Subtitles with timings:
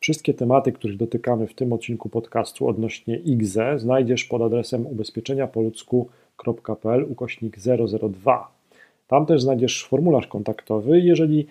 [0.00, 7.56] Wszystkie tematy, których dotykamy w tym odcinku podcastu odnośnie IGZE znajdziesz pod adresem ubezpieczeniapoludzku.pl ukośnik
[8.10, 8.50] 002.
[9.08, 11.00] Tam też znajdziesz formularz kontaktowy.
[11.00, 11.46] Jeżeli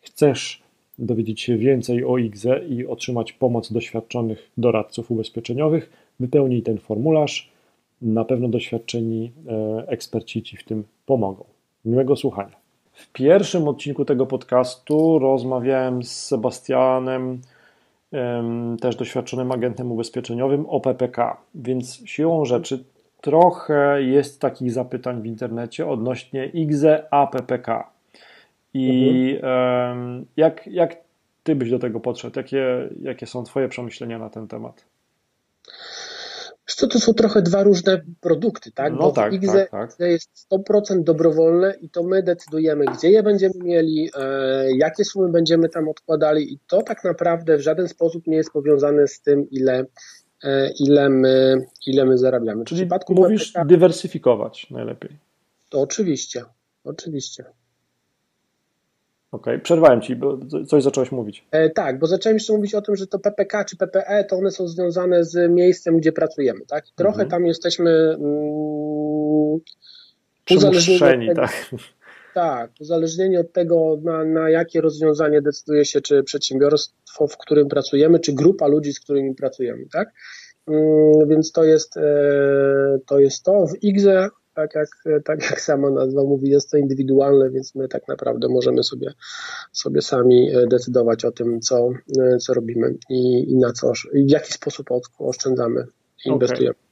[0.00, 0.62] chcesz
[0.98, 5.90] dowiedzieć się więcej o IGZE i otrzymać pomoc doświadczonych doradców ubezpieczeniowych,
[6.20, 7.50] wypełnij ten formularz.
[8.02, 11.44] Na pewno doświadczeni e, eksperci Ci w tym pomogą.
[11.84, 12.56] Miłego słuchania.
[12.92, 17.40] W pierwszym odcinku tego podcastu rozmawiałem z Sebastianem,
[18.80, 22.84] też doświadczonym agentem ubezpieczeniowym, o PPK, więc siłą rzeczy
[23.20, 27.90] trochę jest takich zapytań w internecie odnośnie IGZE a PPK.
[28.74, 30.26] I mhm.
[30.36, 30.96] jak, jak
[31.42, 32.38] ty byś do tego podszedł?
[32.38, 34.84] Jakie, jakie są twoje przemyślenia na ten temat?
[36.74, 38.92] Co, to są trochę dwa różne produkty, tak?
[38.92, 40.10] No Bo tak, IGZE, tak, tak.
[40.10, 45.68] jest 100% dobrowolne i to my decydujemy, gdzie je będziemy mieli, e, jakie sumy będziemy
[45.68, 49.84] tam odkładali i to tak naprawdę w żaden sposób nie jest powiązane z tym, ile,
[50.44, 52.64] e, ile, my, ile my zarabiamy.
[52.64, 55.10] Czyli w przypadku mówisz PPK, dywersyfikować najlepiej.
[55.70, 56.44] To oczywiście,
[56.84, 57.44] oczywiście.
[59.34, 59.64] Okej, okay.
[59.64, 61.46] przerwałem ci, bo coś zacząłeś mówić.
[61.50, 64.50] E, tak, bo zacząłem jeszcze mówić o tym, że to PPK czy PPE to one
[64.50, 66.84] są związane z miejscem, gdzie pracujemy, tak?
[66.94, 67.30] trochę mhm.
[67.30, 69.60] tam jesteśmy mm,
[70.50, 71.70] uzależnieni od tego, tak.
[72.34, 78.18] Tak, uzależnieni od tego, na, na jakie rozwiązanie decyduje się, czy przedsiębiorstwo, w którym pracujemy,
[78.18, 80.08] czy grupa ludzi, z którymi pracujemy, tak?
[80.66, 82.02] Mm, więc to jest, e,
[83.06, 83.66] to jest to.
[83.66, 84.88] W IGZE tak jak,
[85.24, 89.12] tak jak sama nazwa mówi, jest to indywidualne, więc my tak naprawdę możemy sobie,
[89.72, 94.26] sobie sami e, decydować o tym, co, e, co robimy i, i na co, i
[94.26, 94.86] w jaki sposób
[95.18, 95.86] oszczędzamy
[96.26, 96.83] i inwestujemy.